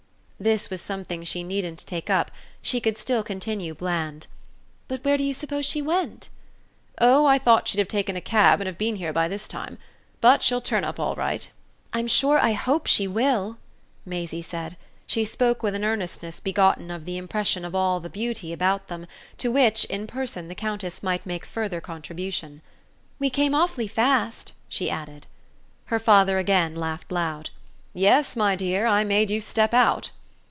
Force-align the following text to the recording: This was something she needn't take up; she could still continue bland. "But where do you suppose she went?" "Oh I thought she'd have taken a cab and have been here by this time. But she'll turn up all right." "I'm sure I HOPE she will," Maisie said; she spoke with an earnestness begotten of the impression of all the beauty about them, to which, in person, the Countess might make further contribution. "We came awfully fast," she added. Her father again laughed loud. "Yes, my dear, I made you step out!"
This 0.41 0.71
was 0.71 0.81
something 0.81 1.23
she 1.23 1.43
needn't 1.43 1.85
take 1.85 2.09
up; 2.09 2.31
she 2.63 2.81
could 2.81 2.97
still 2.97 3.21
continue 3.21 3.75
bland. 3.75 4.25
"But 4.87 5.05
where 5.05 5.15
do 5.15 5.23
you 5.23 5.35
suppose 5.35 5.67
she 5.67 5.83
went?" 5.83 6.29
"Oh 6.99 7.27
I 7.27 7.37
thought 7.37 7.67
she'd 7.67 7.77
have 7.77 7.87
taken 7.87 8.15
a 8.15 8.21
cab 8.21 8.59
and 8.59 8.65
have 8.65 8.79
been 8.79 8.95
here 8.95 9.13
by 9.13 9.27
this 9.27 9.47
time. 9.47 9.77
But 10.19 10.41
she'll 10.41 10.59
turn 10.59 10.83
up 10.83 10.99
all 10.99 11.13
right." 11.13 11.47
"I'm 11.93 12.07
sure 12.07 12.39
I 12.39 12.53
HOPE 12.53 12.87
she 12.87 13.07
will," 13.07 13.59
Maisie 14.03 14.41
said; 14.41 14.77
she 15.05 15.25
spoke 15.25 15.61
with 15.61 15.75
an 15.75 15.83
earnestness 15.83 16.39
begotten 16.39 16.89
of 16.89 17.05
the 17.05 17.17
impression 17.17 17.63
of 17.63 17.75
all 17.75 17.99
the 17.99 18.09
beauty 18.09 18.51
about 18.51 18.87
them, 18.87 19.05
to 19.37 19.51
which, 19.51 19.85
in 19.91 20.07
person, 20.07 20.47
the 20.47 20.55
Countess 20.55 21.03
might 21.03 21.23
make 21.23 21.45
further 21.45 21.79
contribution. 21.79 22.63
"We 23.19 23.29
came 23.29 23.53
awfully 23.53 23.87
fast," 23.87 24.53
she 24.67 24.89
added. 24.89 25.27
Her 25.93 25.99
father 25.99 26.39
again 26.39 26.73
laughed 26.73 27.11
loud. 27.11 27.51
"Yes, 27.93 28.35
my 28.35 28.55
dear, 28.55 28.87
I 28.87 29.03
made 29.03 29.29
you 29.29 29.39
step 29.39 29.71
out!" 29.71 30.09